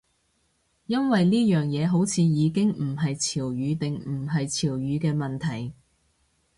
[0.87, 5.75] 因為呢樣嘢好似已經唔係潮語定唔係潮語嘅問題